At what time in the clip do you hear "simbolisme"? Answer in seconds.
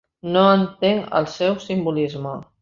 1.67-2.35